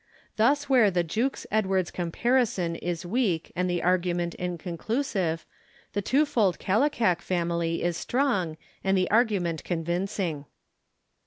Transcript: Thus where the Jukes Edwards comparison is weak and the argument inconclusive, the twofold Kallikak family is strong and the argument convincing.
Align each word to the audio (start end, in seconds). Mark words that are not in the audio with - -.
Thus 0.35 0.67
where 0.67 0.89
the 0.89 1.03
Jukes 1.03 1.45
Edwards 1.51 1.91
comparison 1.91 2.75
is 2.75 3.05
weak 3.05 3.51
and 3.55 3.69
the 3.69 3.83
argument 3.83 4.33
inconclusive, 4.33 5.45
the 5.93 6.01
twofold 6.01 6.57
Kallikak 6.57 7.21
family 7.21 7.83
is 7.83 7.97
strong 7.97 8.57
and 8.83 8.97
the 8.97 9.11
argument 9.11 9.63
convincing. 9.63 10.45